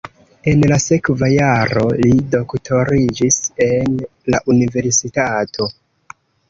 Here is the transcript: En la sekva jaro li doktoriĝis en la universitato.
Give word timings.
En 0.51 0.61
la 0.71 0.77
sekva 0.85 1.29
jaro 1.33 1.83
li 2.01 2.11
doktoriĝis 2.37 3.39
en 3.69 3.97
la 4.35 4.45
universitato. 4.57 5.75